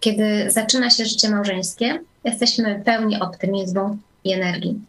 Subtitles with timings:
[0.00, 4.80] Kiedy zaczyna się życie małżeńskie, jesteśmy pełni optymizmu i energii.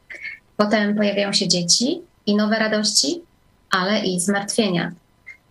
[0.57, 3.21] Potem pojawiają się dzieci i nowe radości,
[3.71, 4.91] ale i zmartwienia.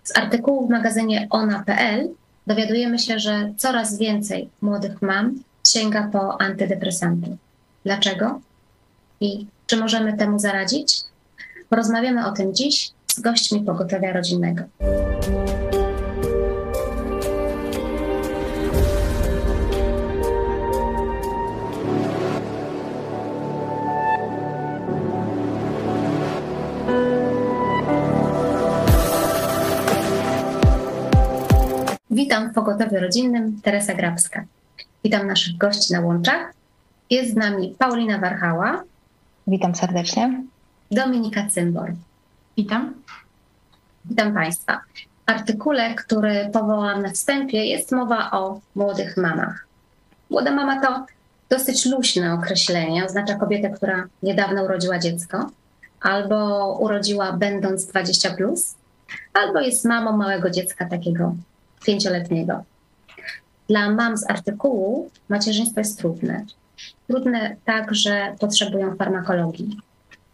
[0.04, 2.08] Z artykułu w magazynie ona.pl
[2.46, 7.36] dowiadujemy się, że coraz więcej młodych mam sięga po antydepresanty.
[7.84, 8.40] Dlaczego?
[9.20, 11.00] I czy możemy temu zaradzić?
[11.68, 14.62] Porozmawiamy o tym dziś z gośćmi pogotowia rodzinnego.
[32.28, 34.45] Witam w Pogotowiu Rodzinnym, Teresa Grabska.
[35.05, 36.52] Witam naszych gości na łączach.
[37.10, 38.82] Jest z nami Paulina Warchała.
[39.46, 40.42] Witam serdecznie.
[40.91, 41.92] Dominika Cymbor.
[42.56, 42.95] Witam.
[44.05, 44.80] Witam Państwa.
[45.27, 49.66] W artykule, który powołam na wstępie, jest mowa o młodych mamach.
[50.30, 51.06] Młoda mama to
[51.48, 55.50] dosyć luźne określenie, oznacza kobietę, która niedawno urodziła dziecko,
[56.00, 58.75] albo urodziła będąc 20, plus,
[59.34, 61.34] albo jest mamą małego dziecka takiego
[61.89, 62.62] pięcioletniego.
[63.69, 66.44] Dla mam z artykułu macierzyństwo jest trudne.
[67.08, 69.77] Trudne tak, że potrzebują farmakologii.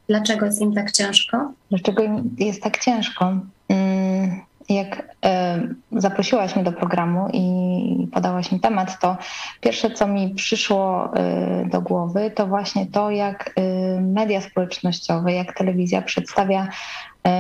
[0.09, 1.53] Dlaczego jest im tak ciężko?
[1.71, 3.33] Dlaczego im jest tak ciężko?
[3.69, 5.61] Mm, jak e,
[5.93, 9.17] zaprosiłaś mnie do programu i podałaś mi temat, to
[9.61, 15.59] pierwsze, co mi przyszło e, do głowy, to właśnie to, jak e, media społecznościowe, jak
[15.59, 16.69] telewizja przedstawia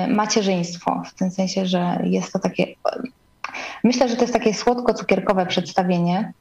[0.09, 1.03] macierzyństwo.
[1.07, 2.67] W tym sensie, że jest to takie
[3.85, 6.33] Myślę, że to jest takie słodko-cukierkowe przedstawienie,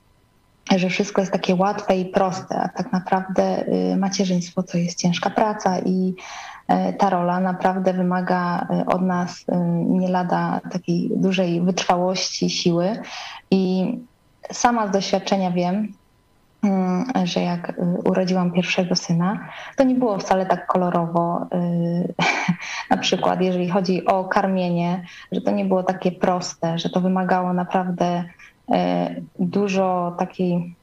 [0.75, 5.30] że wszystko jest takie łatwe i proste, a tak naprawdę y, macierzyństwo to jest ciężka
[5.30, 6.16] praca i
[6.72, 9.45] y, ta rola naprawdę wymaga y, od nas
[9.86, 13.00] nie lada takiej dużej wytrwałości, siły.
[13.52, 13.94] I
[14.52, 15.94] sama z doświadczenia wiem,
[17.23, 21.47] że jak y, urodziłam pierwszego syna, to nie było wcale tak kolorowo.
[21.53, 22.14] Y,
[22.92, 27.53] na przykład, jeżeli chodzi o karmienie, że to nie było takie proste, że to wymagało
[27.53, 28.73] naprawdę y,
[29.40, 30.75] dużo takiej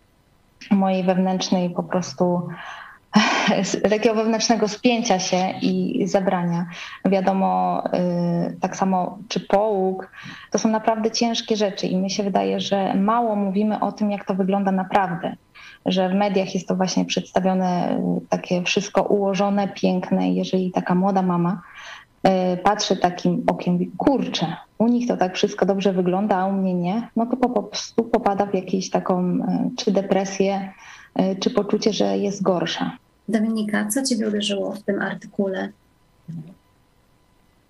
[0.71, 2.49] mojej wewnętrznej po prostu
[3.91, 6.67] takiego wewnętrznego spięcia się i zabrania.
[7.05, 7.83] Wiadomo,
[8.61, 10.11] tak samo czy połóg,
[10.51, 14.25] to są naprawdę ciężkie rzeczy i mi się wydaje, że mało mówimy o tym, jak
[14.25, 15.37] to wygląda naprawdę
[15.87, 20.31] że w mediach jest to właśnie przedstawione y, takie wszystko ułożone, piękne.
[20.31, 21.63] Jeżeli taka młoda mama
[22.55, 26.75] y, patrzy takim okiem, kurczę, u nich to tak wszystko dobrze wygląda, a u mnie
[26.75, 29.41] nie, no to po prostu popada w jakąś taką y,
[29.77, 30.73] czy depresję,
[31.41, 32.97] czy poczucie, że jest gorsza.
[33.29, 35.69] Dominika, co Ciebie uderzyło w tym artykule?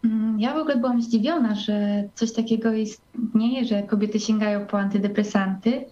[0.05, 5.85] Mm, ja w ogóle byłam zdziwiona, że coś takiego istnieje, że kobiety sięgają po antydepresanty,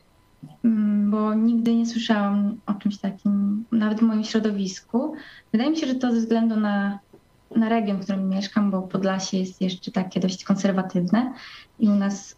[1.10, 5.14] bo nigdy nie słyszałam o czymś takim, nawet w moim środowisku.
[5.52, 6.98] Wydaje mi się, że to ze względu na,
[7.56, 11.32] na region, w którym mieszkam, bo Podlasie jest jeszcze takie dość konserwatywne
[11.78, 12.36] i u nas y,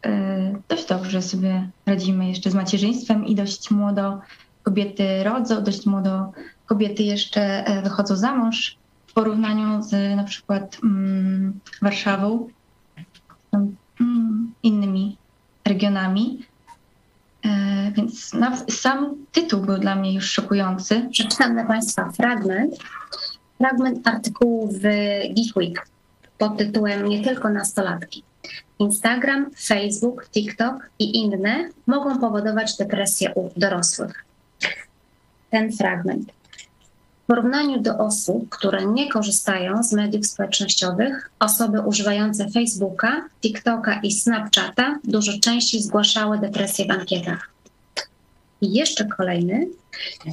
[0.68, 4.20] dość dobrze sobie radzimy jeszcze z macierzyństwem i dość młodo
[4.62, 6.32] kobiety rodzą, dość młodo
[6.66, 12.48] kobiety jeszcze e, wychodzą za mąż w porównaniu z na przykład mm, Warszawą,
[14.00, 15.16] mm, innymi
[15.64, 16.49] regionami.
[17.44, 18.32] E, więc
[18.68, 21.08] sam tytuł był dla mnie już szokujący.
[21.10, 22.74] Przeczytam dla Państwa fragment,
[23.58, 24.80] fragment artykułu w
[25.34, 25.86] Geek Week
[26.38, 28.24] pod tytułem Nie tylko nastolatki.
[28.78, 34.24] Instagram, Facebook, TikTok i inne mogą powodować depresję u dorosłych.
[35.50, 36.32] Ten fragment
[37.30, 44.98] porównaniu do osób, które nie korzystają z mediów społecznościowych, osoby używające Facebooka, TikToka i Snapchata
[45.04, 47.50] dużo częściej zgłaszały depresję w ankietach.
[48.60, 49.66] I jeszcze kolejny.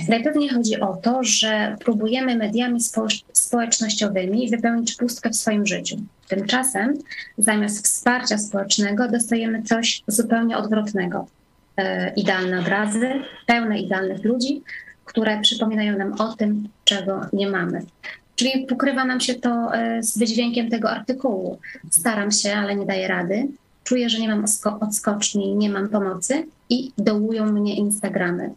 [0.09, 2.79] Najpewniej chodzi o to, że próbujemy mediami
[3.33, 5.97] społecznościowymi wypełnić pustkę w swoim życiu.
[6.27, 6.93] Tymczasem
[7.37, 11.27] zamiast wsparcia społecznego dostajemy coś zupełnie odwrotnego.
[11.77, 13.11] E, idealne obrazy,
[13.45, 14.61] pełne idealnych ludzi,
[15.07, 17.81] które przypominają nam o tym, czego nie mamy.
[18.35, 21.59] Czyli pokrywa nam się to e, z wydźwiękiem tego artykułu.
[21.91, 23.47] Staram się, ale nie daję rady.
[23.83, 24.45] Czuję, że nie mam
[24.81, 28.49] odskoczni, nie mam pomocy i dołują mnie Instagramy.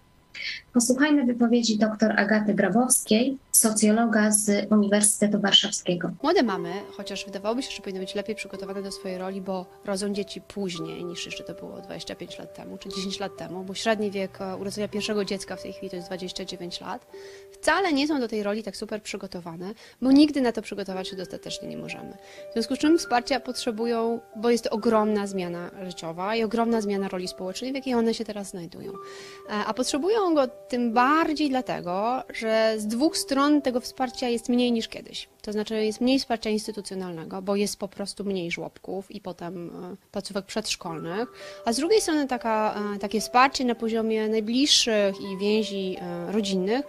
[0.72, 6.11] Posłuchajmy wypowiedzi dr Agaty Grabowskiej, socjologa z Uniwersytetu Warszawskiego.
[6.22, 10.12] Młode mamy, chociaż wydawałoby się, że powinny być lepiej przygotowane do swojej roli, bo rodzą
[10.12, 14.11] dzieci później niż jeszcze to było 25 lat temu czy 10 lat temu, bo średni
[14.11, 17.06] wiek e, urodzenia pierwszego dziecka w tej chwili to jest 29 lat,
[17.52, 21.16] wcale nie są do tej roli tak super przygotowane, bo nigdy na to przygotować się
[21.16, 22.16] dostatecznie nie możemy.
[22.50, 27.08] W związku z czym wsparcia potrzebują, bo jest to ogromna zmiana życiowa i ogromna zmiana
[27.08, 28.93] roli społecznej, w jakiej one się teraz znajdują.
[28.93, 34.72] E, a potrzebują go tym bardziej dlatego, że z dwóch stron tego wsparcia jest mniej
[34.72, 35.28] niż kiedyś.
[35.43, 39.96] To znaczy jest mniej wsparcia instytucjonalnego, bo jest po prostu mniej żłobków i potem e,
[40.12, 41.32] placówek przedszkolnych,
[41.64, 45.96] a z drugiej strony taka, e, takie wsparcie na poziomie najbliższych i więzi
[46.28, 46.87] rodzinnych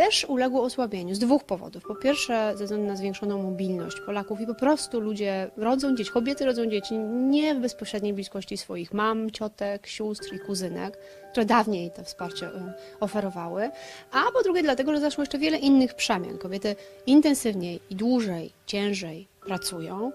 [0.00, 1.82] też uległo osłabieniu z dwóch powodów.
[1.82, 6.44] Po pierwsze, ze względu na zwiększoną mobilność Polaków i po prostu ludzie rodzą dzieci, kobiety
[6.44, 10.98] rodzą dzieci nie w bezpośredniej bliskości swoich mam, ciotek, sióstr i kuzynek,
[11.30, 13.70] które dawniej to wsparcie e, oferowały,
[14.12, 16.38] a po drugie dlatego, że zaszło jeszcze wiele innych przemian.
[16.38, 16.76] Kobiety
[17.06, 20.12] intensywniej i dłużej, ciężej pracują,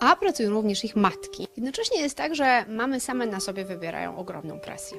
[0.00, 1.48] a pracują również ich matki.
[1.56, 4.98] Jednocześnie jest tak, że mamy same na sobie wybierają ogromną presję.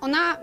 [0.00, 0.36] Ona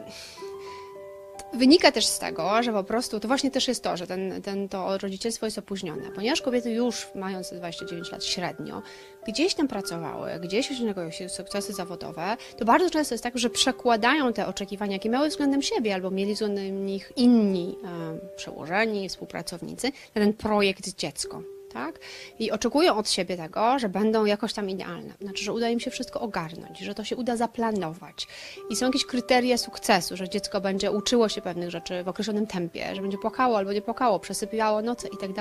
[1.54, 4.70] Wynika też z tego, że po prostu to właśnie też jest to, że ten, ten,
[4.70, 8.82] to rodzicielstwo jest opóźnione, ponieważ kobiety już mając 29 lat średnio,
[9.28, 14.34] gdzieś tam pracowały, gdzieś osiągają się sukcesy zawodowe, to bardzo często jest tak, że przekładają
[14.34, 20.22] te oczekiwania, jakie miały względem siebie albo mieli względem nich inni e, przełożeni, współpracownicy, na
[20.22, 21.42] ten projekt dziecko
[21.74, 22.00] tak?
[22.40, 25.14] I oczekują od siebie tego, że będą jakoś tam idealne.
[25.22, 28.28] Znaczy, że uda im się wszystko ogarnąć, że to się uda zaplanować.
[28.70, 32.96] I są jakieś kryteria sukcesu, że dziecko będzie uczyło się pewnych rzeczy w określonym tempie,
[32.96, 35.34] że będzie płakało albo nie płakało, przesypiało noce i tak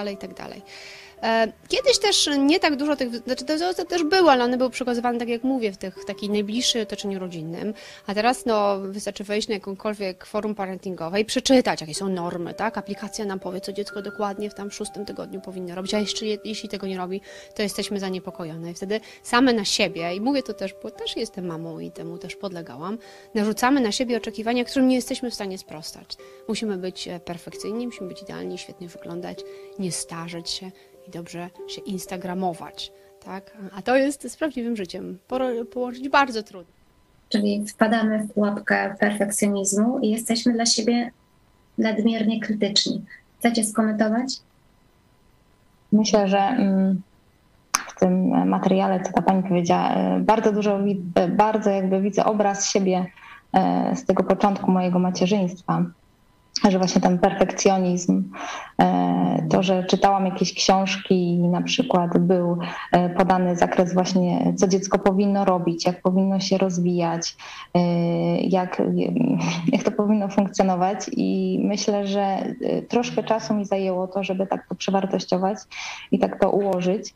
[1.23, 3.45] E, kiedyś też nie tak dużo tych, znaczy
[3.77, 7.19] to też były, ale one były przekazywane, tak jak mówię, w tych takiej najbliższej otoczeniu
[7.19, 7.75] rodzinnym,
[8.07, 12.79] a teraz no, wystarczy wejść na jakąkolwiek forum parentingowe i przeczytać, jakie są normy, tak?
[12.79, 16.69] Aplikacja nam powie, co dziecko dokładnie w tam szóstym tygodniu powinno robić, a jeszcze jeśli
[16.69, 17.21] tego nie robi,
[17.55, 18.71] to jesteśmy zaniepokojone.
[18.71, 22.19] I wtedy same na siebie, i mówię to też, bo też jestem mamą i temu
[22.19, 22.99] też podlegałam,
[23.35, 26.17] narzucamy na siebie oczekiwania, którym nie jesteśmy w stanie sprostać.
[26.49, 29.39] Musimy być e, perfekcyjni, musimy być idealni, świetnie wyglądać,
[29.79, 30.71] nie starzeć się,
[31.11, 32.93] i dobrze się instagramować,
[33.25, 33.57] tak?
[33.77, 35.19] A to jest z prawdziwym życiem
[35.73, 36.73] położyć bardzo trudno.
[37.29, 41.11] Czyli wpadamy w pułapkę perfekcjonizmu i jesteśmy dla siebie
[41.79, 43.05] nadmiernie krytyczni.
[43.39, 44.37] Chcecie skomentować?
[45.93, 47.03] Myślę, że mm,
[47.73, 50.81] w tym materiale, co ta pani powiedziała, e, bardzo dużo,
[51.15, 53.07] e, bardzo jakby widzę obraz siebie
[53.53, 55.85] e, z tego początku mojego macierzyństwa
[56.69, 58.31] że właśnie ten perfekcjonizm,
[58.83, 62.59] e, to, że czytałam jakieś książki i na przykład był
[62.93, 67.37] e, podany zakres właśnie, co dziecko powinno robić, jak powinno się rozwijać,
[67.75, 67.81] e,
[68.41, 68.83] jak,
[69.73, 72.55] jak to powinno funkcjonować i myślę, że
[72.89, 75.59] troszkę czasu mi zajęło to, żeby tak to przewartościować
[76.13, 77.15] i tak to ułożyć.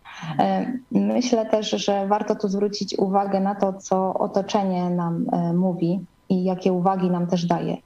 [0.90, 6.72] Myślę też, że warto tu zwrócić uwagę na to, co otoczenie nam mówi, i jakie
[6.72, 7.76] uwagi nam też daje,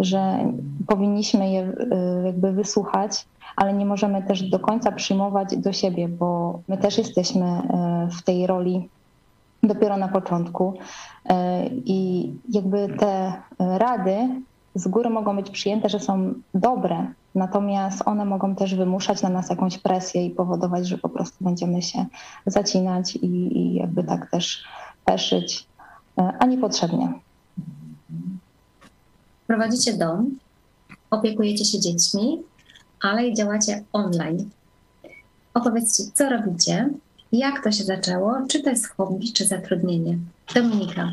[0.00, 0.38] że
[0.86, 3.26] powinniśmy je y, jakby wysłuchać,
[3.56, 8.22] ale nie możemy też do końca przyjmować do siebie, bo my też jesteśmy y, w
[8.22, 8.88] tej roli
[9.62, 11.32] dopiero na początku y,
[11.84, 14.28] i jakby te rady
[14.74, 19.50] z góry mogą być przyjęte, że są dobre, natomiast one mogą też wymuszać na nas
[19.50, 22.06] jakąś presję i powodować, że po prostu będziemy się
[22.46, 24.64] zacinać i, i jakby tak też
[25.04, 25.66] peszyć,
[26.16, 27.12] a niepotrzebnie.
[29.46, 30.38] Prowadzicie dom,
[31.10, 32.42] opiekujecie się dziećmi,
[33.02, 34.50] ale i działacie online.
[35.54, 36.90] Opowiedzcie, co robicie,
[37.32, 40.18] jak to się zaczęło, czy to jest hobby, czy zatrudnienie.
[40.54, 41.12] Dominika.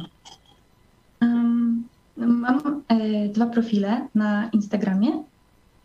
[2.18, 5.24] Mam e, dwa profile na Instagramie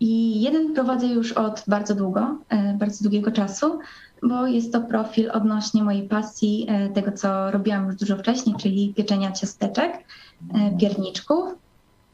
[0.01, 3.79] i jeden prowadzę już od bardzo długo, e, bardzo długiego czasu,
[4.23, 8.95] bo jest to profil odnośnie mojej pasji, e, tego co robiłam już dużo wcześniej, czyli
[8.97, 10.05] pieczenia ciasteczek,
[10.81, 11.55] pierniczków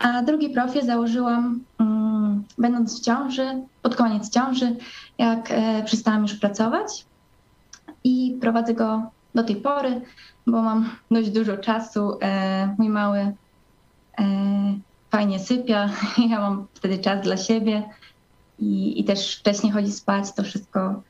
[0.05, 4.77] a drugi profil założyłam, um, będąc w ciąży, pod koniec ciąży,
[5.19, 7.07] jak e, przestałam już pracować.
[8.05, 9.03] I prowadzę go
[9.35, 10.01] do tej pory,
[10.47, 12.19] bo mam dość dużo czasu.
[12.23, 13.35] E, mój mały e,
[15.11, 15.91] fajnie sypia,
[16.31, 17.83] ja mam wtedy czas dla siebie
[18.59, 20.33] i, i też wcześniej chodzi spać.
[20.33, 21.03] To wszystko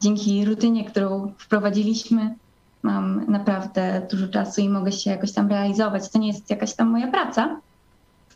[0.00, 2.34] dzięki rutynie, którą wprowadziliśmy,
[2.82, 6.10] mam naprawdę dużo czasu i mogę się jakoś tam realizować.
[6.10, 7.60] To nie jest jakaś tam moja praca,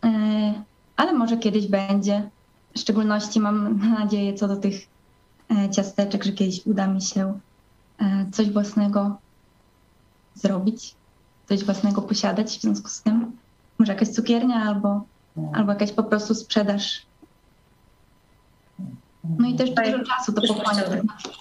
[0.05, 0.09] e,
[0.97, 2.31] ale może kiedyś będzie.
[2.77, 4.75] W szczególności mam nadzieję co do tych
[5.51, 7.39] e, ciasteczek, że kiedyś uda mi się
[7.99, 9.17] e, coś własnego
[10.35, 10.95] zrobić,
[11.49, 13.33] coś własnego posiadać w związku z tym.
[13.79, 15.05] może jakaś cukiernia albo,
[15.53, 17.03] albo jakaś po prostu sprzedaż.
[19.39, 20.83] No i też dużo czasu to pochłania.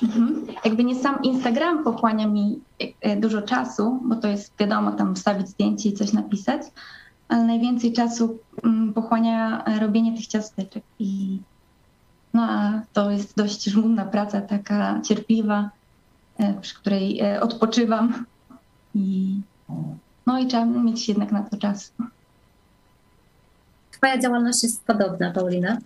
[0.04, 0.48] Mhm.
[0.66, 2.60] Jakby nie sam Instagram pochłania mi
[3.02, 6.62] e, dużo czasu, bo to jest wiadomo, tam wstawić zdjęcie i coś napisać,
[7.28, 11.40] ale najwięcej czasu mm, pochłania robienie tych ciasteczek i
[12.34, 15.70] no a to jest dość żmudna praca, taka cierpliwa,
[16.38, 18.26] e, przy której e, odpoczywam
[18.96, 19.40] i
[20.26, 21.94] no i trzeba mieć jednak na to czas.
[23.92, 25.78] Twoja działalność jest podobna, Paulina?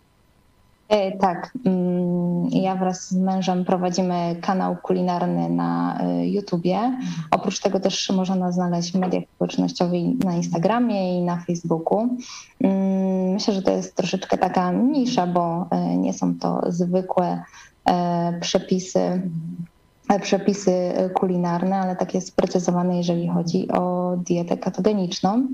[0.89, 1.51] E, tak.
[1.65, 6.97] Mm, ja wraz z mężem prowadzimy kanał kulinarny na YouTubie.
[7.31, 12.17] Oprócz tego też można znaleźć w mediach społecznościowych na Instagramie i na Facebooku.
[12.61, 15.67] Mm, myślę, że to jest troszeczkę taka mniejsza, bo
[15.97, 17.43] nie są to zwykłe
[18.41, 19.21] przepisy
[20.21, 25.47] przepisy kulinarne, ale takie sprecyzowane, jeżeli chodzi o dietę katogeniczną.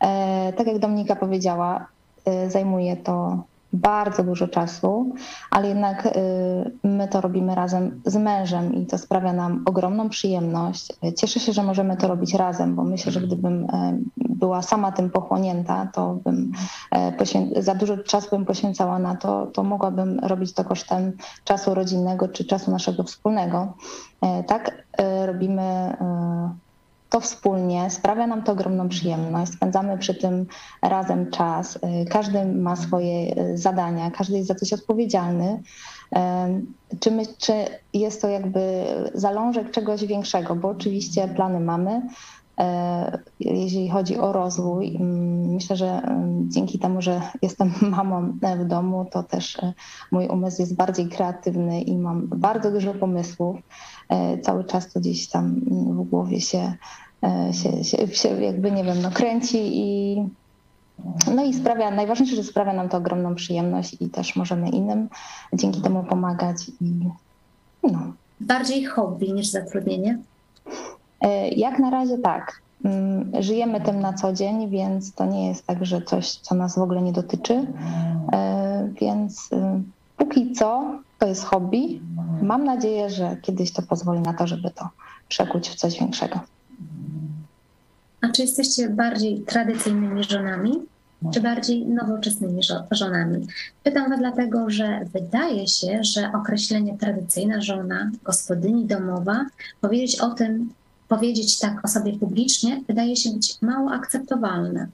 [0.00, 1.86] E, tak jak Dominika powiedziała,
[2.24, 5.14] e, zajmuje to bardzo dużo czasu,
[5.50, 6.10] ale jednak y,
[6.84, 10.92] my to robimy razem z mężem i to sprawia nam ogromną przyjemność.
[11.16, 15.10] Cieszę się, że możemy to robić razem, bo myślę, że gdybym e, była sama tym
[15.10, 16.52] pochłonięta, to bym
[16.92, 21.12] e, za dużo czasu bym poświęcała na to, to mogłabym robić to kosztem
[21.44, 23.72] czasu rodzinnego czy czasu naszego wspólnego.
[24.22, 24.88] E, tak
[25.26, 25.96] robimy
[27.10, 30.46] to wspólnie, sprawia nam to ogromną przyjemność, spędzamy przy tym
[30.82, 35.62] razem czas, y, każdy ma swoje y, zadania, każdy jest za coś odpowiedzialny.
[37.00, 37.52] Czy, my, czy
[37.94, 38.84] jest to jakby
[39.14, 42.02] zalążek czegoś większego, bo oczywiście plany mamy,
[42.58, 44.96] e, jeżeli chodzi o rozwój.
[44.96, 46.02] Mm, myślę, że
[46.48, 49.72] dzięki temu, że jestem mamą w domu, to też e,
[50.12, 53.56] mój umysł jest bardziej kreatywny i mam bardzo dużo pomysłów.
[54.08, 56.72] E, cały czas to gdzieś tam w głowie się,
[57.22, 60.16] e, się, się, się jakby, nie wiem, no kręci i
[61.34, 65.08] no i sprawia, najważniejsze, że sprawia nam to ogromną przyjemność i też możemy innym
[65.52, 67.08] dzięki temu pomagać i
[67.82, 68.12] no.
[68.40, 70.18] Bardziej hobby niż zatrudnienie?
[71.20, 72.62] E, jak na razie tak.
[72.84, 76.74] Mm, żyjemy tym na co dzień, więc to nie jest tak, że coś, co nas
[76.74, 77.66] w ogóle nie dotyczy.
[79.00, 79.50] Więc
[80.16, 82.00] póki co to jest hobby.
[82.42, 84.88] Mam nadzieję, że kiedyś to pozwoli na to, żeby to
[85.28, 86.40] przekuć w coś większego.
[88.20, 90.72] A czy jesteście bardziej tradycyjnymi żonami,
[91.34, 93.46] czy bardziej nowoczesnymi żonami?
[93.82, 99.46] Pytam Was dlatego, że wydaje się, że określenie tradycyjna żona, gospodyni domowa,
[99.80, 100.72] powiedzieć o tym,
[101.08, 104.88] powiedzieć tak o sobie publicznie, wydaje się być mało akceptowalne.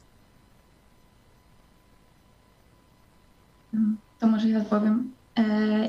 [4.20, 5.10] To może ja odpowiem.
[5.36, 5.44] E,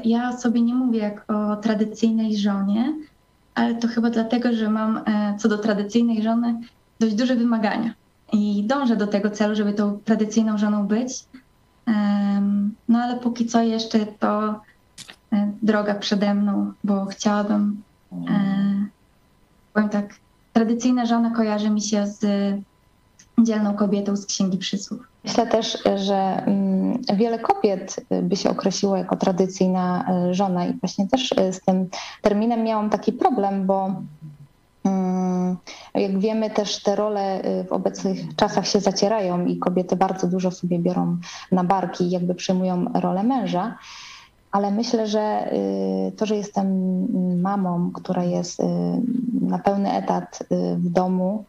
[0.06, 2.94] ja sobie nie mówię jak o tradycyjnej żonie,
[3.56, 6.62] ale to chyba dlatego, że mam e, co do tradycyjnej żony
[7.00, 7.94] dość duże wymagania
[8.34, 11.26] i dążę do tego celu, żeby tą tradycyjną żoną być.
[12.88, 14.62] No ale póki co jeszcze to
[15.32, 17.82] e, droga przede mną, bo chciałabym,
[19.76, 20.16] powiem tak,
[20.54, 22.26] tradycyjna żona kojarzy mi się z
[23.40, 25.00] dzielną kobietą z Księgi Przysłów.
[25.24, 31.08] Myślę też, że mm, wiele kobiet by się określiło jako tradycyjna e, żona i właśnie
[31.08, 31.90] też e, z tym
[32.22, 33.96] terminem miałam taki problem, bo
[34.84, 35.58] mm,
[35.96, 40.52] jak wiemy, też te role e, w obecnych czasach się zacierają i kobiety bardzo dużo
[40.52, 41.18] sobie biorą
[41.52, 43.78] na barki i jakby przyjmują rolę męża.
[44.56, 45.52] Ale myślę, że
[46.18, 46.68] to, że jestem
[47.42, 48.62] mamą, która jest
[49.42, 50.40] na pełny etat
[50.78, 51.46] w domu,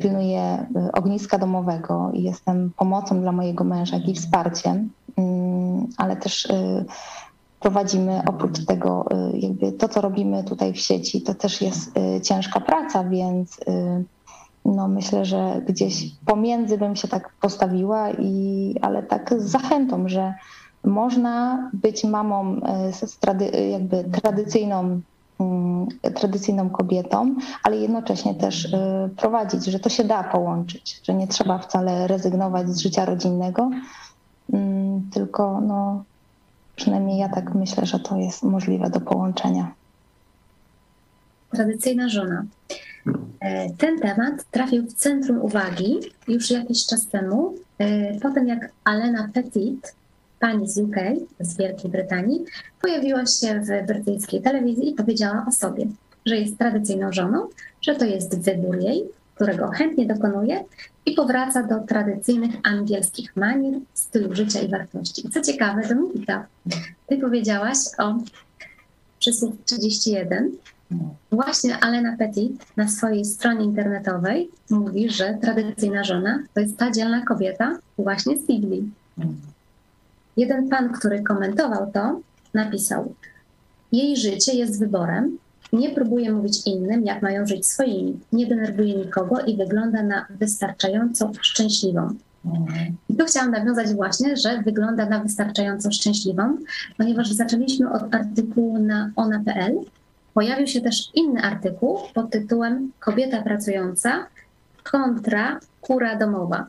[0.00, 6.48] pilnuję ogniska domowego i jestem pomocą dla mojego męża, i wsparciem, mm, ale też
[7.60, 13.04] prowadzimy oprócz tego, jakby to, co robimy tutaj w sieci, to też jest ciężka praca,
[13.04, 13.60] więc
[14.64, 20.34] no myślę, że gdzieś pomiędzy bym się tak postawiła, i, ale tak z zachętą, że
[20.84, 22.60] można być mamą
[22.92, 25.00] z trady, jakby tradycyjną
[25.40, 28.70] Mm, tradycyjną kobietą, ale jednocześnie też y,
[29.16, 33.70] prowadzić, że to się da połączyć, że nie trzeba wcale rezygnować z życia rodzinnego,
[34.52, 36.04] mm, tylko no,
[36.76, 39.72] przynajmniej ja tak myślę, że to jest możliwe do połączenia.
[41.50, 42.44] Tradycyjna żona.
[43.40, 48.72] E, ten temat trafił w centrum uwagi już jakiś czas temu, e, po tym jak
[48.84, 49.94] Alena Petit
[50.44, 50.96] pani z UK,
[51.40, 52.44] z Wielkiej Brytanii,
[52.82, 55.86] pojawiła się w brytyjskiej telewizji i powiedziała o sobie,
[56.26, 57.48] że jest tradycyjną żoną,
[57.82, 60.64] że to jest wybór jej, którego chętnie dokonuje
[61.06, 65.30] i powraca do tradycyjnych angielskich manier, stylu życia i wartości.
[65.30, 66.46] Co ciekawe, Dominika,
[67.06, 68.14] ty powiedziałaś o
[69.18, 70.50] przysłów 31,
[71.32, 77.24] Właśnie Alena Petit na swojej stronie internetowej mówi, że tradycyjna żona to jest ta dzielna
[77.24, 78.90] kobieta właśnie z Biblii.
[80.36, 82.20] Jeden pan, który komentował to,
[82.54, 83.14] napisał:
[83.92, 85.38] Jej życie jest wyborem,
[85.72, 91.30] nie próbuje mówić innym, jak mają żyć swoimi, nie denerwuje nikogo i wygląda na wystarczająco
[91.40, 92.14] szczęśliwą.
[93.08, 96.58] I tu chciałam nawiązać właśnie, że wygląda na wystarczająco szczęśliwą,
[96.98, 99.78] ponieważ zaczęliśmy od artykułu na ona.pl.
[100.34, 104.26] Pojawił się też inny artykuł pod tytułem Kobieta pracująca
[104.82, 106.66] kontra kura domowa.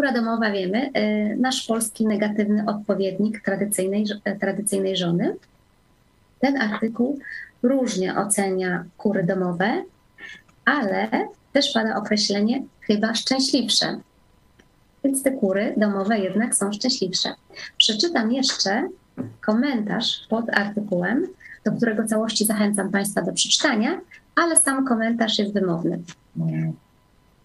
[0.00, 4.04] Kura domowa wiemy, y, nasz polski negatywny odpowiednik tradycyjnej,
[4.40, 5.36] tradycyjnej żony.
[6.38, 7.18] Ten artykuł
[7.62, 9.84] różnie ocenia kury domowe,
[10.64, 11.08] ale
[11.52, 14.00] też pada określenie chyba szczęśliwsze.
[15.04, 17.34] Więc te kury domowe jednak są szczęśliwsze.
[17.78, 18.88] Przeczytam jeszcze
[19.40, 21.26] komentarz pod artykułem,
[21.64, 24.00] do którego całości zachęcam Państwa do przeczytania,
[24.34, 26.00] ale sam komentarz jest wymowny.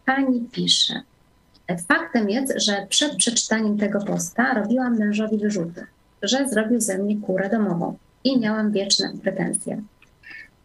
[0.06, 1.02] Pani pisze.
[1.88, 5.86] Faktem jest, że przed przeczytaniem tego posta robiłam mężowi wyrzuty,
[6.22, 9.82] że zrobił ze mnie kurę domową i miałam wieczne pretensje.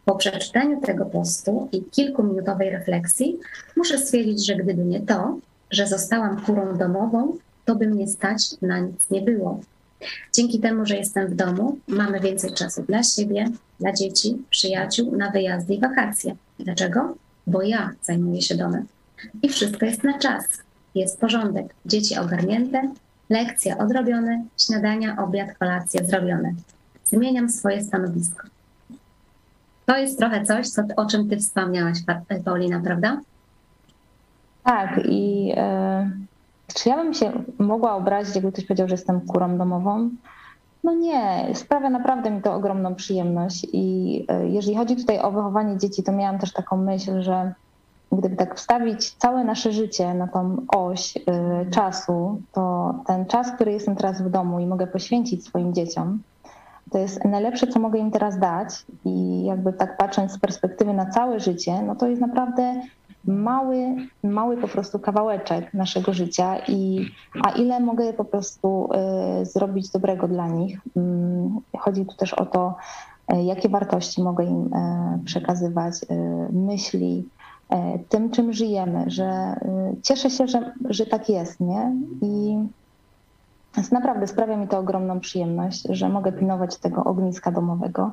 [0.05, 3.39] Po przeczytaniu tego postu i kilkuminutowej refleksji
[3.77, 5.39] muszę stwierdzić, że gdyby nie to,
[5.71, 9.61] że zostałam kurą domową, to by mnie stać na nic nie było.
[10.35, 13.45] Dzięki temu, że jestem w domu, mamy więcej czasu dla siebie,
[13.81, 16.37] dla dzieci, przyjaciół, na wyjazdy i wakacje.
[16.59, 17.15] Dlaczego?
[17.47, 18.87] Bo ja zajmuję się domem.
[19.43, 20.45] I wszystko jest na czas.
[20.95, 21.75] Jest porządek.
[21.87, 22.93] Dzieci ogarnięte,
[23.31, 26.55] lekcje odrobione, śniadania, obiad, kolacje zrobione.
[27.05, 28.49] Zmieniam swoje stanowisko.
[29.87, 31.99] To jest trochę coś, co, o czym ty wspomniałaś,
[32.45, 33.21] Paulina, prawda?
[34.65, 36.11] Tak, i e,
[36.75, 40.11] czy ja bym się mogła obrazić, jakby ktoś powiedział, że jestem kurą domową?
[40.85, 43.67] No nie, sprawia naprawdę mi to ogromną przyjemność.
[43.73, 47.55] I e, jeżeli chodzi tutaj o wychowanie dzieci, to miałam też taką myśl, że
[48.13, 51.21] gdyby tak wstawić całe nasze życie na tą oś y,
[51.71, 56.23] czasu, to ten czas, który jestem teraz w domu i mogę poświęcić swoim dzieciom,
[56.91, 58.69] to jest najlepsze, co mogę im teraz dać.
[59.05, 62.83] I jakby tak patrząc z perspektywy na całe życie, no to jest naprawdę
[63.25, 67.07] mały, mały po prostu kawałeczek naszego życia i
[67.45, 68.89] a ile mogę po prostu
[69.41, 70.79] y, zrobić dobrego dla nich.
[70.97, 72.75] Y, chodzi tu też o to,
[73.33, 76.07] y, jakie wartości mogę im y, przekazywać, y,
[76.53, 77.29] myśli,
[78.09, 79.61] tym, czym żyjemy, że
[80.03, 81.93] cieszę się, że, że tak jest, nie?
[82.23, 82.59] I
[83.93, 88.13] naprawdę sprawia mi to ogromną przyjemność, że mogę pilnować tego ogniska domowego.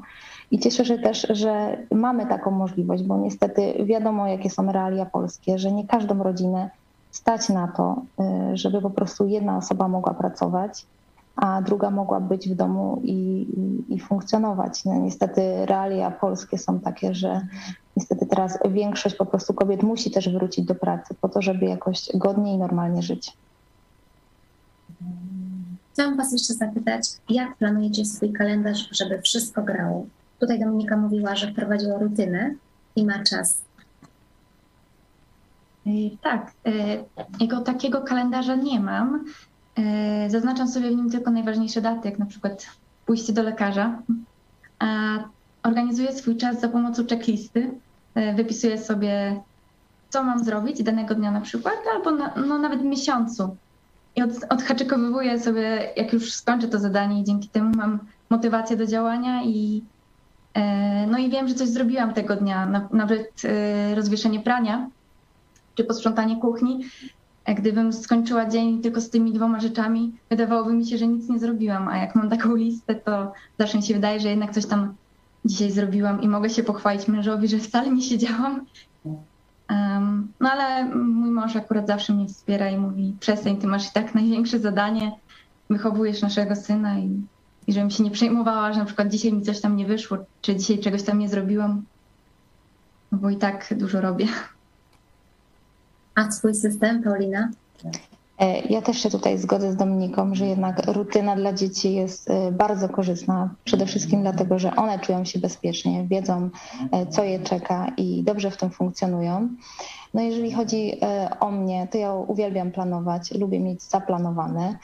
[0.51, 5.57] I cieszę się też, że mamy taką możliwość, bo niestety wiadomo, jakie są realia polskie,
[5.57, 6.69] że nie każdą rodzinę
[7.11, 8.01] stać na to,
[8.51, 10.85] y, żeby po prostu jedna osoba mogła pracować,
[11.35, 14.85] a druga mogła być w domu i, i, i funkcjonować.
[14.85, 17.47] No, niestety realia polskie są takie, że
[17.97, 22.09] niestety teraz większość po prostu kobiet musi też wrócić do pracy po to, żeby jakoś
[22.13, 23.33] godnie i normalnie żyć.
[25.93, 30.05] Chciałam Was jeszcze zapytać, jak planujecie swój kalendarz, żeby wszystko grało?
[30.39, 32.53] Tutaj Dominika mówiła, że wprowadziła rutynę
[32.95, 33.61] i ma czas.
[35.87, 35.89] E,
[36.21, 36.71] tak, e,
[37.39, 39.25] jego takiego kalendarza nie mam.
[39.77, 42.65] E, zaznaczam sobie w nim tylko najważniejsze daty, jak na przykład
[43.05, 44.01] pójście do lekarza.
[44.79, 45.17] A
[45.63, 47.71] organizuję swój czas za pomocą checklisty.
[48.35, 49.41] Wypisuję sobie,
[50.09, 53.55] co mam zrobić danego dnia na przykład, albo na, no, nawet miesiącu.
[54.15, 57.99] I od, odhaczykowywuję sobie, jak już skończę to zadanie i dzięki temu mam
[58.29, 59.83] motywację do działania i
[60.53, 64.89] e, no i wiem, że coś zrobiłam tego dnia, nawet e, rozwieszenie prania
[65.75, 66.85] czy posprzątanie kuchni.
[67.45, 71.39] E, gdybym skończyła dzień tylko z tymi dwoma rzeczami, wydawałoby mi się, że nic nie
[71.39, 74.95] zrobiłam, a jak mam taką listę, to zawsze mi się wydaje, że jednak coś tam
[75.47, 78.65] dzisiaj zrobiłam i mogę się pochwalić mężowi, że wcale nie siedziałam
[79.69, 83.91] Um, no ale mój mąż akurat zawsze mnie wspiera i mówi, przestań, ty masz i
[83.93, 85.11] tak największe zadanie,
[85.69, 87.21] wychowujesz naszego syna i,
[87.67, 90.55] i żebym się nie przejmowała, że na przykład dzisiaj mi coś tam nie wyszło, czy
[90.55, 91.85] dzisiaj czegoś tam nie zrobiłam,
[93.11, 94.27] no bo i tak dużo robię.
[96.15, 97.49] A swój system, Paulina?
[98.39, 102.51] E, ja też się tutaj zgodzę z Dominiką, że jednak rutyna dla dzieci jest e,
[102.51, 103.55] bardzo korzystna.
[103.63, 106.49] Przede wszystkim dlatego, że one czują się bezpiecznie, wiedzą,
[106.91, 109.49] e, co je czeka i dobrze w tym funkcjonują.
[110.13, 110.91] No jeżeli chodzi
[111.39, 114.77] o mnie, to ja uwielbiam planować, lubię mieć zaplanowane.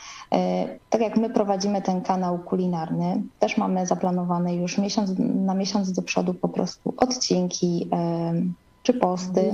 [0.89, 6.02] Tak jak my prowadzimy ten kanał kulinarny, też mamy zaplanowane już miesiąc, na miesiąc do
[6.02, 7.89] przodu po prostu odcinki
[8.84, 9.54] czy posty.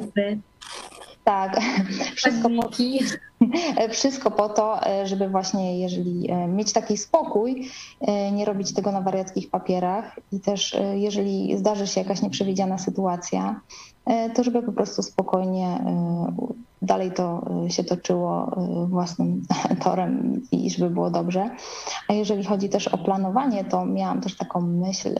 [1.30, 1.62] Tak,
[2.16, 2.70] wszystko po,
[3.96, 7.70] wszystko po to, żeby właśnie, jeżeli mieć taki spokój,
[8.32, 13.62] nie robić tego na wariackich papierach i też, jeżeli zdarzy się jakaś nieprzewidziana sytuacja,
[14.36, 15.84] to żeby po prostu spokojnie
[16.82, 18.52] dalej to się toczyło
[18.88, 19.42] własnym
[19.84, 21.50] torem i żeby było dobrze.
[22.08, 25.16] A jeżeli chodzi też o planowanie, to miałam też taką myśl,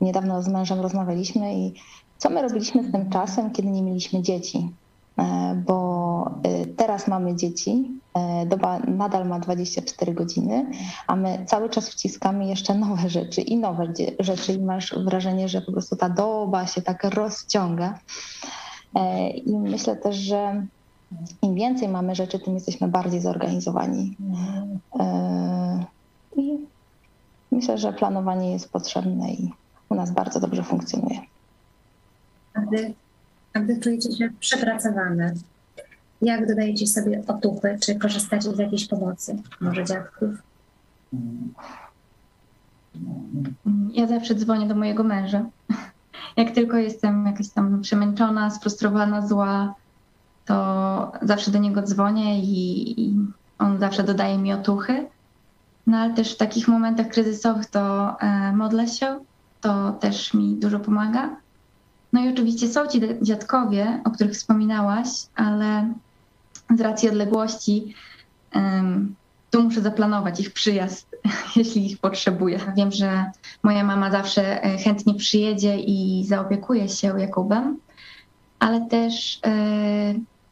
[0.00, 1.74] niedawno z mężem rozmawialiśmy i
[2.18, 4.70] co my robiliśmy z tym czasem, kiedy nie mieliśmy dzieci?
[5.18, 10.70] E, bo e, teraz mamy dzieci, e, doba nadal ma 24 godziny,
[11.06, 15.60] a my cały czas wciskamy jeszcze nowe rzeczy i nowe rzeczy i masz wrażenie, że
[15.60, 17.98] po prostu ta doba się tak rozciąga.
[19.34, 20.66] I myślę też, że
[21.42, 24.16] im więcej mamy rzeczy, tym jesteśmy bardziej zorganizowani.
[26.36, 26.58] I
[27.52, 29.52] myślę, że planowanie jest potrzebne i
[29.88, 31.20] u nas bardzo dobrze funkcjonuje.
[32.66, 32.94] Gdy,
[33.54, 35.34] a gdy czujecie się przepracowane,
[36.22, 40.30] jak dodajecie sobie otuchy, czy korzystacie z jakiejś pomocy, może dziadków?
[43.92, 45.46] Ja zawsze dzwonię do mojego męża.
[46.36, 49.74] Jak tylko jestem jakaś tam przemęczona, sfrustrowana, zła,
[50.44, 53.16] to zawsze do niego dzwonię i, i
[53.58, 55.06] on zawsze dodaje mi otuchy.
[55.86, 59.20] No ale też w takich momentach kryzysowych to e, modlę się,
[59.60, 61.36] to też mi dużo pomaga.
[62.12, 65.94] No i oczywiście są ci dziadkowie, o których wspominałaś, ale
[66.76, 67.94] z racji odległości
[69.50, 71.16] tu muszę zaplanować ich przyjazd,
[71.56, 72.60] jeśli ich potrzebuję.
[72.76, 73.24] Wiem, że
[73.62, 77.78] moja mama zawsze e, chętnie przyjedzie i zaopiekuje się Jakubem,
[78.58, 79.50] ale też e,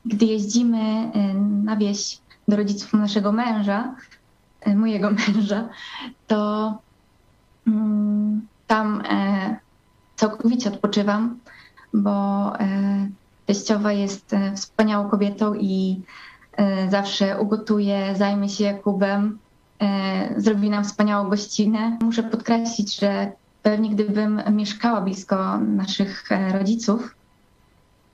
[0.06, 3.94] gdy jeździmy e, na wieś do rodziców naszego męża,
[4.66, 5.68] mojego męża,
[6.26, 6.72] to
[7.66, 9.02] mm, tam
[10.16, 11.38] całkowicie odpoczywam,
[11.94, 13.08] bo e,
[13.46, 16.02] teściowa jest e, wspaniałą kobietą i
[16.88, 19.38] zawsze ugotuje, zajmie się Jakubem,
[20.36, 21.98] zrobi nam wspaniałą gościnę.
[22.02, 27.14] Muszę podkreślić, że pewnie gdybym mieszkała blisko naszych rodziców,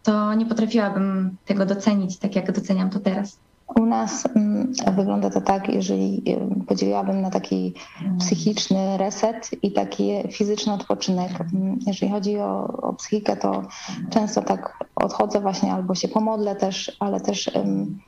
[0.03, 3.38] to nie potrafiłabym tego docenić tak, jak doceniam to teraz.
[3.81, 6.23] U nas mm, wygląda to tak, jeżeli
[6.63, 7.75] y, podzieliłabym na taki
[8.19, 11.31] psychiczny reset i taki fizyczny odpoczynek.
[11.41, 13.63] Mm, jeżeli chodzi o, o psychikę, to
[14.11, 17.99] często tak odchodzę właśnie albo się pomodlę też, ale też um,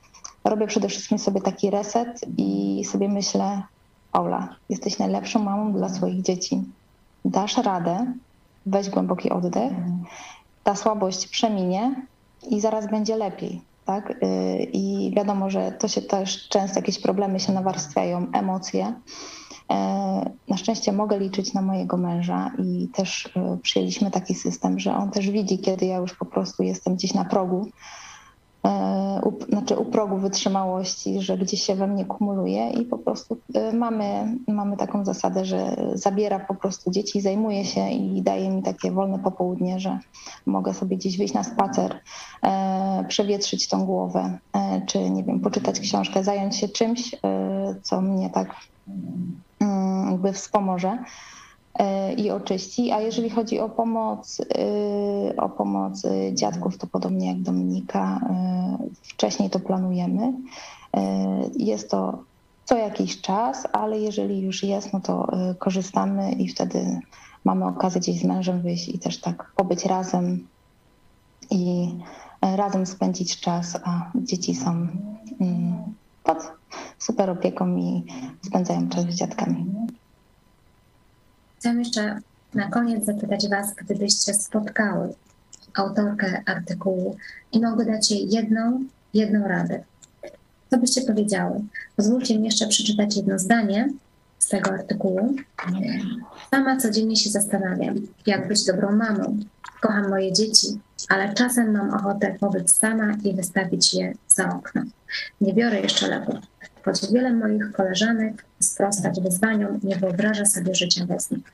[0.44, 3.62] robię przede wszystkim sobie taki reset i sobie myślę,
[4.12, 6.62] Paula, jesteś najlepszą mamą dla swoich dzieci.
[7.24, 8.12] Dasz radę,
[8.66, 9.72] weź głęboki oddech,
[10.64, 12.06] ta słabość przeminie
[12.50, 14.10] i zaraz będzie lepiej tak?
[14.10, 14.16] Y,
[14.72, 18.94] I wiadomo, że to się też często jakieś problemy się nawarstwiają, emocje.
[19.70, 19.76] E,
[20.48, 25.10] na szczęście mogę liczyć na mojego męża i też y, przyjęliśmy taki system, że on
[25.10, 27.68] też widzi, kiedy ja już po prostu jestem gdzieś na progu
[29.24, 33.72] u, znaczy u progu wytrzymałości, że gdzieś się we mnie kumuluje i po prostu e,
[33.72, 38.90] mamy, mamy taką zasadę, że zabiera po prostu dzieci, zajmuje się i daje mi takie
[38.90, 39.98] wolne popołudnie, że
[40.46, 42.00] mogę sobie gdzieś wyjść na spacer,
[42.42, 47.18] e, przewietrzyć tą głowę, e, czy nie wiem, poczytać książkę, zająć się czymś, e,
[47.82, 48.54] co mnie tak
[49.60, 50.98] mm, jakby wspomoże.
[51.78, 52.92] E, i oczyści.
[52.92, 59.50] A jeżeli chodzi o pomoc, e, o pomoc dziadków, to podobnie jak Dominika, e, wcześniej
[59.50, 60.32] to planujemy.
[61.56, 62.18] Jest to
[62.64, 67.00] co jakiś czas, ale jeżeli już jest, no to korzystamy i wtedy
[67.44, 70.46] mamy okazję gdzieś z mężem wyjść i też tak pobyć razem
[71.50, 71.94] i
[72.42, 74.70] razem spędzić czas, a dzieci są
[75.40, 75.74] mm,
[76.24, 76.52] pod
[76.98, 78.04] super opieką i
[78.46, 79.66] spędzają czas z dziadkami.
[81.64, 82.20] Chciałam jeszcze
[82.54, 85.14] na koniec zapytać Was, gdybyście spotkały
[85.74, 87.16] autorkę artykułu
[87.52, 89.84] i mogły dać jej jedną, jedną radę.
[90.70, 91.60] Co byście powiedziały?
[91.96, 93.88] Pozwólcie mi jeszcze przeczytać jedno zdanie
[94.44, 95.36] z tego artykułu.
[96.50, 97.94] Sama codziennie się zastanawiam,
[98.26, 99.38] jak być dobrą mamą.
[99.80, 104.82] Kocham moje dzieci, ale czasem mam ochotę pobyć sama i wystawić je za okno.
[105.40, 106.34] Nie biorę jeszcze leków.
[106.84, 111.52] Choć wiele moich koleżanek sprostać wyzwaniom nie wyobraża sobie życia bez nich.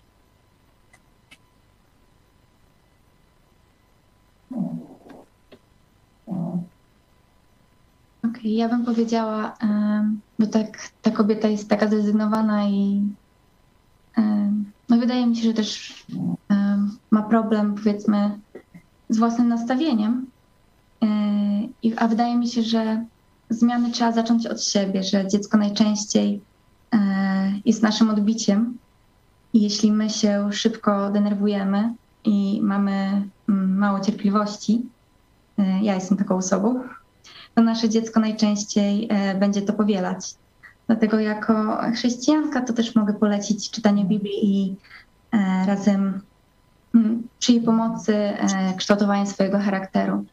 [8.22, 9.56] Okej, okay, ja bym powiedziała,
[10.40, 13.02] bo tak ta kobieta jest taka zrezygnowana i
[14.88, 15.94] no wydaje mi się, że też
[17.10, 18.38] ma problem powiedzmy
[19.08, 20.26] z własnym nastawieniem.
[21.02, 21.06] E,
[21.96, 23.04] a wydaje mi się, że
[23.50, 26.40] zmiany trzeba zacząć od siebie, że dziecko najczęściej
[26.92, 26.98] e,
[27.64, 28.78] jest naszym odbiciem.
[29.52, 34.82] I jeśli my się szybko denerwujemy i mamy mm, mało cierpliwości,
[35.82, 36.82] ja jestem taką osobą,
[37.60, 39.08] to nasze dziecko najczęściej
[39.40, 40.34] będzie to powielać.
[40.86, 44.76] Dlatego jako chrześcijanka to też mogę polecić czytanie Biblii i
[45.66, 46.20] razem
[46.94, 48.32] mm, przy jej pomocy
[48.76, 50.24] kształtowanie swojego charakteru.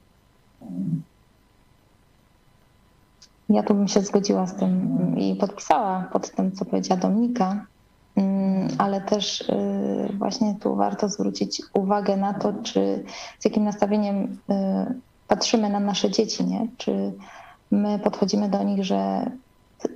[3.50, 7.66] Ja tu bym się zgodziła z tym i podpisała pod tym, co powiedziała Dominika,
[8.16, 13.04] mm, ale też y, właśnie tu warto zwrócić uwagę na to, czy
[13.40, 16.68] z jakim nastawieniem y, patrzymy na nasze dzieci, nie?
[16.78, 17.14] Czy
[17.72, 19.32] my podchodzimy do nich, że,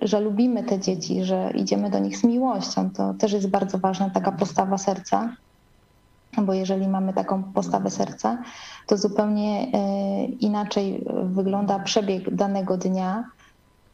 [0.02, 2.89] że lubimy te dzieci, że idziemy do nich z miłością.
[2.89, 5.36] To też jest bardzo ważna taka postawa serca,
[6.38, 8.38] bo jeżeli mamy taką postawę serca,
[8.88, 13.24] to zupełnie y, inaczej wygląda przebieg danego dnia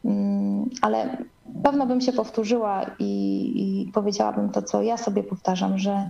[0.04, 1.16] Mm, ale
[1.62, 6.08] pewno bym się powtórzyła i, i, powiedziałabym to, co ja sobie powtarzam, że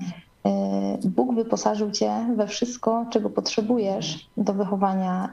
[1.05, 5.33] Bóg wyposażył cię we wszystko, czego potrzebujesz do wychowania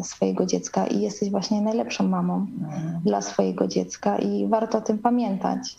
[0.00, 2.46] y, swojego dziecka i jesteś właśnie najlepszą mamą
[3.04, 5.78] dla swojego dziecka i warto o tym pamiętać.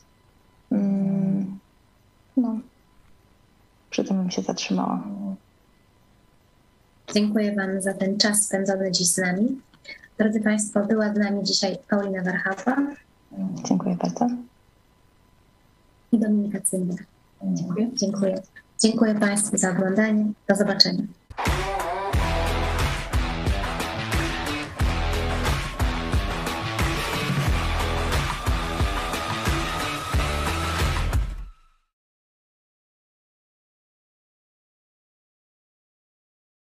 [0.72, 1.60] Mm,
[2.38, 2.56] no,
[3.90, 5.04] przy tym bym się zatrzymała.
[7.14, 9.62] Dziękuję Wam za ten czas spędzony dziś z nami.
[10.18, 12.78] Drodzy Państwo, była z nami dzisiaj Paulina Warchapa.
[13.68, 14.28] Dziękuję bardzo.
[16.12, 17.04] I Dominika Cymbra.
[17.44, 17.90] Dziękuję.
[17.94, 18.42] Dziękuję.
[18.80, 20.26] Dziękuję Państwu za oglądanie.
[20.48, 21.04] Do zobaczenia.